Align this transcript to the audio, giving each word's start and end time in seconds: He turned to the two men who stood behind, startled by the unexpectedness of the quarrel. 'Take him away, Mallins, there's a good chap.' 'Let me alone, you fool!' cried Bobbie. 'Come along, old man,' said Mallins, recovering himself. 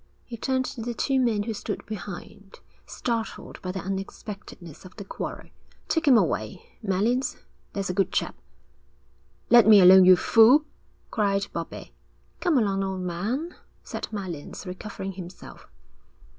He 0.25 0.35
turned 0.35 0.65
to 0.65 0.81
the 0.81 0.95
two 0.95 1.19
men 1.19 1.43
who 1.43 1.53
stood 1.53 1.85
behind, 1.85 2.59
startled 2.87 3.61
by 3.61 3.71
the 3.71 3.81
unexpectedness 3.81 4.83
of 4.83 4.95
the 4.95 5.05
quarrel. 5.05 5.49
'Take 5.89 6.07
him 6.07 6.17
away, 6.17 6.71
Mallins, 6.81 7.37
there's 7.73 7.91
a 7.91 7.93
good 7.93 8.11
chap.' 8.11 8.33
'Let 9.51 9.67
me 9.67 9.79
alone, 9.79 10.05
you 10.05 10.15
fool!' 10.15 10.65
cried 11.11 11.45
Bobbie. 11.53 11.93
'Come 12.39 12.57
along, 12.57 12.83
old 12.83 13.01
man,' 13.01 13.53
said 13.83 14.07
Mallins, 14.11 14.65
recovering 14.65 15.11
himself. 15.11 15.67